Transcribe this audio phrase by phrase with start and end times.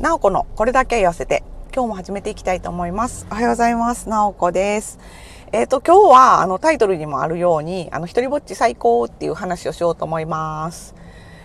[0.00, 3.28] なおこのこれだけ言わせて、今日も始めていきたいと思います。
[3.30, 4.08] おはようございます。
[4.08, 4.98] なおこです。
[5.52, 10.96] えっ、と、今日は、あの、タイトルにもあるように、あの、一人ぼっち最高っていう話をしようと思います。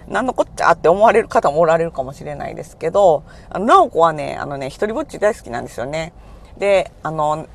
[0.08, 6.12] 何のこっちゃって思われる方もおられるかもしれないですけど、あの、なおこはね、あのね、一人ぼっち大好きなんですよね。
[6.58, 7.46] で、あの、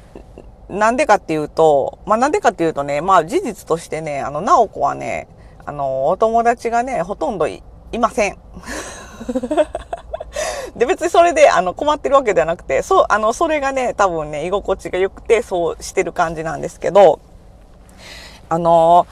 [0.68, 5.26] なんでかっていうと、まあ、なんでかっていうとね、まあ、事実としてね、あの、なおこはね、
[5.66, 8.38] あの、お友達がね、ほとんどいいません。
[10.76, 17.20] で、別にそれで、あの、困ってるわけではなくて、そう、あの、それがね、多分ね、居心地が良くて、そうしてる感じなんですけど、
[18.48, 19.06] あの、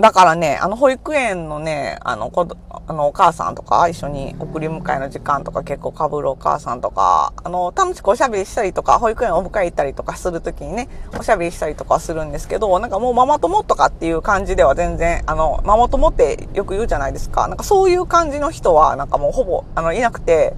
[0.00, 2.48] だからね、あの、保育園のね、あの、こ
[2.86, 17.46] あの、お母さんとか、一緒に送り迎えの時間とか結構被るお母さんとか、あの、楽しくおしゃべりしたりとか、保育園お迎え行ったりとかするときにね、おしゃべりしたりとかするんですけど、なんかもうママ友とかっていう感じでは全然、あの、ママ友ってよく言うじゃないですか。
[17.46, 20.54] なんかそういう感じの人は、なんかもうほぼ、あの、いなくて、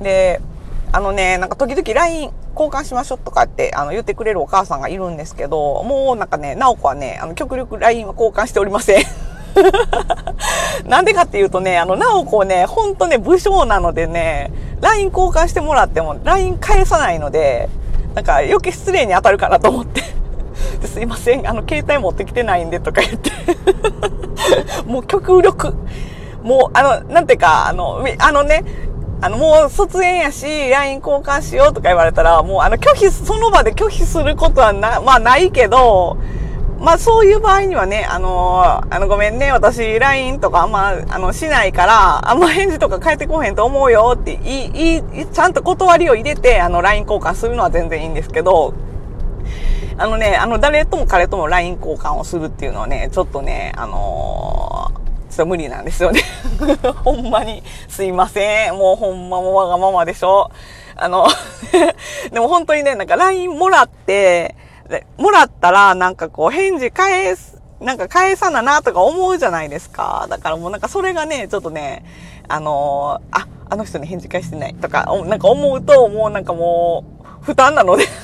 [0.00, 0.40] で、
[0.94, 9.04] あのね、なんか時々 LINE 交換しましょうとかってあの言ってくれるお母さんがいるんですけど、もうなんかね、なおこはね、あの極力 LINE は交換しておりません。
[10.86, 17.68] なんでかっていうとね、あの、なおこね、ほんとね、武将なのでね、LINE 交換してもらっても LINE 返さないので、
[18.14, 20.00] なんか余計失礼に当たるかなと思って。
[20.86, 23.32] すいません、あの、携帯持ってきてないんでとか言って。
[24.86, 25.74] もう極力、
[26.44, 28.62] もう、あの、なんていうか、あの、あのね、
[29.24, 36.18] あの、もう卒園やし、LINE 交換しようとか言われたら、もうあの、拒否、その場で拒否することはな、まあないけど、
[36.78, 48.74] まあそういう場合にはね、あの、あの、ごめんね、私 LINE とかあんま、あの、しないから、あんま返事とか返ってこへんと思うよって言い、言い、ちゃんと断りを入れて、あの、LINE 交換するのは全然いいんですけど、
[49.96, 54.73] あのね、あの、誰とも彼とも LINE 交換をするっていうのはね、ちょっとね、あのー
[55.34, 56.22] ちょっと無理なんですよね。
[57.02, 58.76] ほんまに、すいません。
[58.76, 60.52] もうほんまもわがままでしょ。
[60.94, 61.26] あの、
[62.30, 64.54] でも本当にね、なんか LINE もらって、
[64.88, 70.28] でもらったらなんかこう返事返す、なんか返さななとか思うじゃないですか。
[70.30, 72.04] だからもうなんかそれがね、ちょっとね、
[72.46, 77.02] あのあ、あの人に返事返してないとか、おなんか思うと、もうなんかも
[77.42, 78.06] う、負担なので。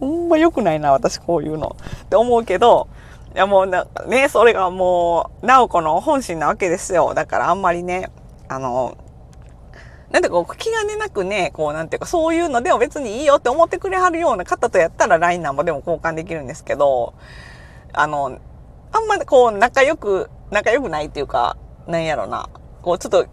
[0.00, 1.76] ほんま良くないな、私こういうの。
[2.04, 2.88] って思うけど、
[3.34, 3.66] いやもう、
[4.08, 7.14] ね、それがもう、なおこの本心なわけですよ。
[7.14, 8.10] だからあんまりね、
[8.48, 8.96] あの、
[10.10, 17.14] なんてこう、気兼ねなくね、こう、なんていうか、そういうのでも別にいいよって思ってくれはるような方とやったら LINE なんぼでも交換できるんですけど、
[17.94, 18.38] あの、
[18.92, 21.56] あんまりこう、仲良く、仲良くないっていうか、
[21.86, 22.50] なんやろな、
[22.82, 23.26] こう、ちょっと、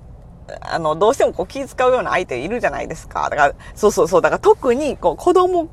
[0.62, 3.30] あの、どうしてもこう気使うような相手いるじゃないですか。
[3.30, 5.68] だから、そうそうそう、だから特にこう、子供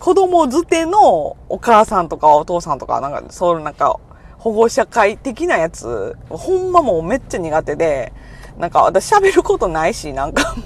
[0.00, 4.00] 子供づてのお母さんとかお父さんとか、なんか、そういうなんか、
[4.38, 8.12] 保護者会的なやつ、ほんまもうめっちゃ苦手で、
[8.58, 10.56] なんか私喋ることないし、なんか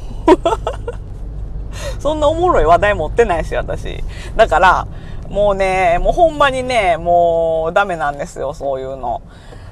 [1.99, 4.03] そんなおもろい話題持ってないし、私。
[4.37, 4.87] だから、
[5.29, 9.21] もうね、もうほんまにね、もうダメなんですよ、そういうの。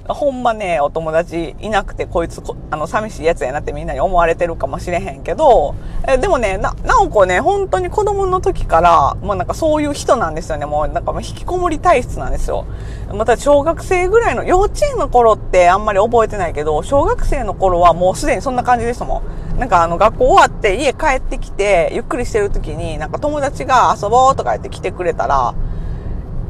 [0.09, 5.77] ほんまね、お友達いなくて、こいつ、あの、寂しいやつやなってみんなに思われてるかもしれへんけど、
[6.09, 10.67] えでもね、な、なおこね、本当に子供の時から、もうなんかそういう人なんですよね。
[10.67, 12.67] もうなんかもう引きこもり体質なんですよ。
[13.15, 19.23] また小学生ぐらいの、幼稚園の頃ってあんまり覚えてないけど、小学生の頃はもうすでにそんな感じでしたも
[19.57, 19.59] ん。
[19.61, 25.55] なんかあの、学校終わって家帰ってきて、ゆっくりしてる時に、なんか友達が遊ぼうとか言って来てくれたら、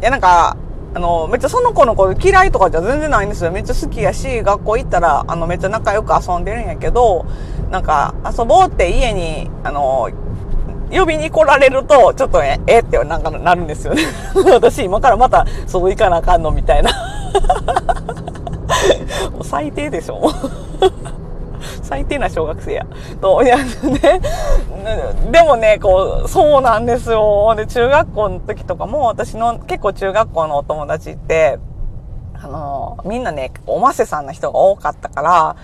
[0.01, 0.57] いやなんか、
[0.95, 3.51] あの、めっちゃその子のこと嫌いとかじゃ全然ないんですよ。
[3.51, 7.25] めっちゃ好きやし、学校行ったら、あの、めっちゃ仲良く遊んでるんやけど、
[7.71, 10.11] なんか、遊ぼうって家に、あの、
[10.91, 14.03] 呼びに来られると、ちょっとえ、えってなんかなるんですよね。
[14.53, 16.91] 私今からまた、そう行かなあかんのみたいな。
[19.33, 20.31] もう最低でしょ。
[22.13, 22.87] 低な小学生や。
[23.21, 23.65] と、いや、ね、
[25.31, 27.55] でもね、こう、そうなんですよ。
[27.57, 31.59] で、中学校の時とかも、私の結構中学校のお友達って、
[32.35, 35.57] あの、みんなね、おませさんな人が多かったから、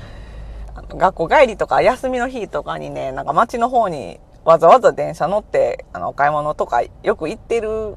[0.96, 7.96] 学校帰りとか休みの日とかにね、なんか街の方にわざわざ電車乗って、あの、お買い物とかよく行ってる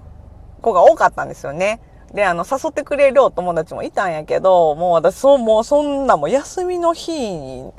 [0.61, 1.79] 子が多かったんですよね。
[2.13, 7.71] で、あの、誘ってくれるお友達もいたんやけど、もう私、そう、もうそんなもう休みの日に、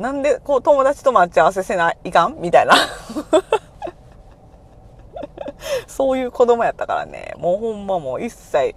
[0.00, 2.40] なんで、こう、友達と待ち合わせせないかん？
[2.40, 2.74] みたいな。
[5.86, 8.74] そういう子供やったからね、もうほんまもう一切、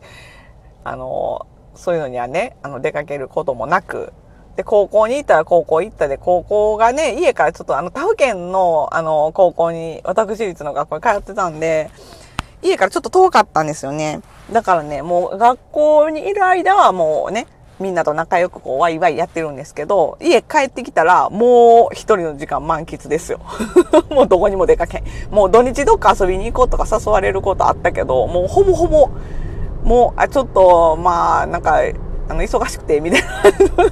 [0.83, 4.11] あの、そういうのにはね、あの、出かけることもなく、
[4.57, 11.89] で、高校に行ったら高校行ったで、高校がね、家からちょっとあの、他府県の、あの、高校に、私立の学校に通ってたんで、
[12.61, 14.19] 家からちょっと遠かったんですよね。
[14.51, 17.47] だからね、もう学校にいる間はもうね、
[17.79, 23.39] みんなと仲良くこうワイワイやってるんですけど、家帰ってきたらもう一人の時間満喫ですよ。
[24.09, 25.03] もうどこにも出かけん。
[25.31, 29.09] もう土日どっか遊びに行こうとか誘われることあったけど、もうほぼほぼ、
[29.83, 31.81] もう、あ、ちょっと、まあ、なんか、
[32.29, 33.21] あの、忙しくて、みたい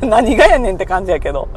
[0.01, 0.07] な。
[0.07, 1.49] 何がやねんって感じやけど。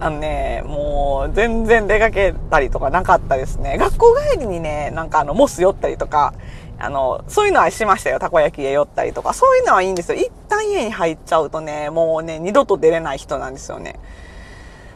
[0.00, 3.78] あのね、もう全然出かけたりとかなかったですね。
[3.78, 6.34] 学校帰りにね、なんかあの、モス寄ったりとか、
[6.78, 8.18] あの、そういうのはしましたよ。
[8.18, 9.32] たこ焼きへ寄ったりとか。
[9.34, 10.18] そういうのはいいんですよ。
[10.18, 13.98] 一旦家に入っちゃうとね、もうね、二度と出れない人なんですよね。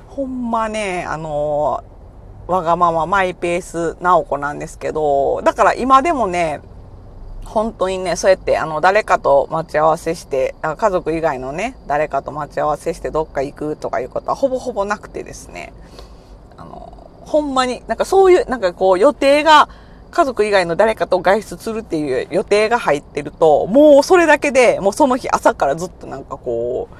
[0.08, 1.82] ほんまね、あの、
[2.46, 6.60] わがままマイペースなお子なんですけど、だから今でもね、
[7.44, 15.72] 本当にね、そうやって、あの、誰かと待ち合わせして、家族以外のね、誰かと待ち合わせしてどっか行くとかいうことはほぼほぼなくてですね、
[16.56, 19.68] あの、ほんまに、なんかそういう、なんかこう予定が、
[20.12, 26.96] 家族以外の誰かと外出するっていう予定が入ってると、もうそれだけで、もうその日朝からずっとなんかこう、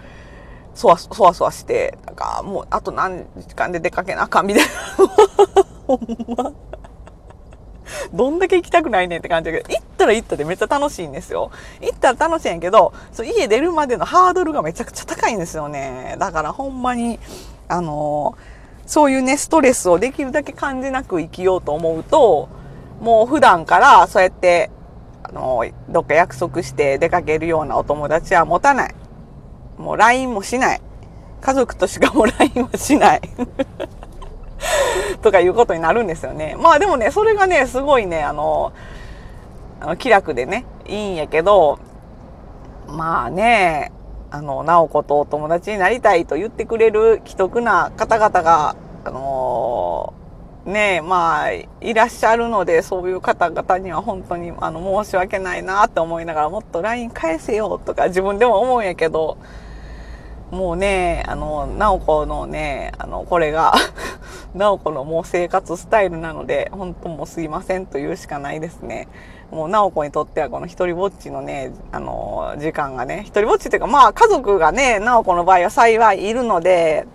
[0.75, 4.71] そわそわそわして、なんかもうあと何時間で出かけなあかんみたいな。
[5.87, 5.99] ほん
[6.37, 6.53] ま。
[8.15, 11.51] どんだけ行きたくないねんって感じだけど、行ったら行ったでめっちゃ楽しいんですよ。
[11.81, 16.17] 行ったら楽しいんやけど、そう家出るまでのハードルがめちゃくちゃ高いんですよね。
[16.19, 17.21] だからほんまに、
[17.69, 18.35] あの
[18.87, 22.49] そういうね、ストレスをできるだけ感じなく生きようと思うと、
[23.03, 24.71] もう普段からそうやって、
[25.25, 28.95] あの、どっか約束して出かけるようなお友達は持たない。
[29.77, 30.81] もう LINE もしない。
[31.41, 33.23] 家族としかも LINE はしない。
[35.21, 36.57] とかいうことになるんですよね。
[36.57, 38.73] まあでもね、それがね、すごいね、あの、
[39.81, 41.81] あの気楽でね、いいんやけど、
[42.87, 43.91] まあね、
[44.31, 50.15] あの、なおことお友達になりたいと言ってくれる既得な方々が、あの
[50.65, 59.39] ねまあ、いらっしゃるので、そういう方々には本当に、あの、申し訳ないなって思いながら、もっと LINE 返せよとか自分でも思うんやけど、
[60.53, 63.73] もうね、あの、なおこのね、あの、これが
[64.55, 69.09] なおこのもう生活スタイルなので、本当もうすいませんと言うしかないですね。
[69.51, 77.07] もう、なおこにとってはこの一人ぼっちのね、あの、時間がね、一人ぼっちっていうか、まあ、家族がね、なおこの場合は幸いいるので、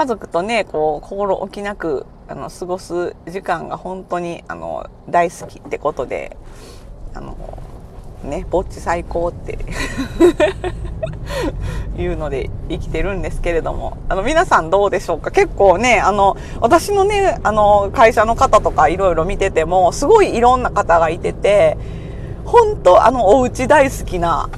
[0.00, 6.38] 家族とね、こう、心置きなく、あの、過ごす時間が本当に、あの、大好きってことで、
[7.12, 7.36] あの、
[8.24, 9.58] ね、ぼっち最高って
[12.00, 15.30] いうので生きてるんですけれども、あの、皆さんどうでしょうか？
[15.30, 21.76] 結構ね、あの、私のね、あの、会社の方とかいろいろ見てても、すごいいろんな方がいてて、
[22.46, 24.48] 本当あの、お家大好きな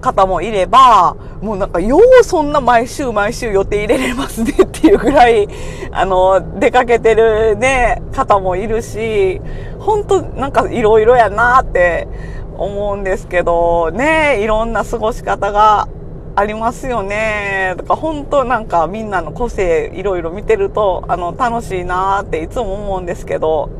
[0.00, 5.48] 方もいれば、もうなんか、ようそんな毎週毎週予定入れれますねっていうぐらい、
[5.92, 9.40] あの、出かけてるね、方もいるし、
[9.78, 12.08] 本当なんかいろいろやなって
[12.56, 15.88] 思うんですけど、ね、いろんな過ごし方が
[16.36, 17.74] ありますよね。
[17.78, 23.70] とか本当なんかみんなの個性いろいろ見てると、あの、楽しいなっていつも思うんですけど、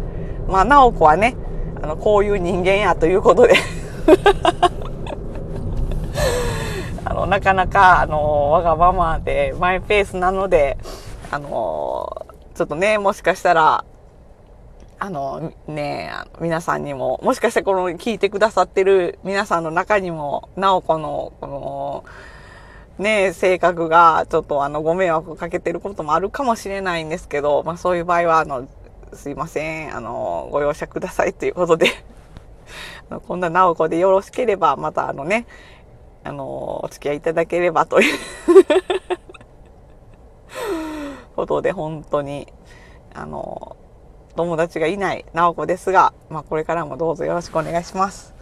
[0.48, 1.36] まあ、直子はね、
[1.82, 3.54] あの、こういう人間やということで
[7.20, 10.78] の、なかなか、あの、わがままでマイペースなので、
[11.30, 13.84] あの、ちょっとね、もしかしたら、
[14.98, 22.04] あの、ね、皆さんにも、もしかしてこの聞いてくださってる皆さんの中にも、なおこの、この、
[23.02, 28.68] ね、性格がちょっとあの、ご迷惑をかけてることもあるかもしれないんですけど、まあそういう場合は、あの、
[29.14, 31.88] すいません、あの、ご容赦くださいということで
[33.26, 35.46] こんななおこでよろしければ、またあのね、
[36.24, 38.18] あの、お付き合いいただければという
[41.36, 42.52] ことで、本当に、
[43.14, 43.76] あの、
[44.36, 48.34] 友達がいない直子ですが、まあ、これからもどうぞよろしくお願いします。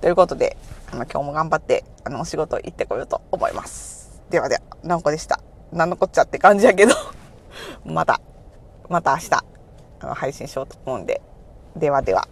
[0.00, 0.56] ということで、
[0.92, 4.22] あの、今日も頑張って、あの、お仕事行ってこようと思います。
[4.30, 5.40] ではでは、直子でした。
[5.72, 6.94] 何のこっちゃって感じやけど
[7.84, 8.20] また、
[8.88, 9.44] また明日、
[10.00, 11.22] あの、配信しようと思うんで、
[11.76, 12.28] ではでは。